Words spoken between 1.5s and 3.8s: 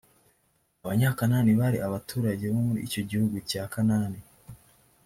bari abaturage bo muri icyo gihugu cya